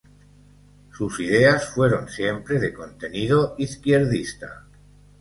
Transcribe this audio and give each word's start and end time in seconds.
Sus 0.91 1.19
ideas 1.19 1.75
fueron 1.75 2.09
siempre 2.09 2.57
de 2.57 2.73
contenido 2.73 3.53
izquierdista. 3.59 4.65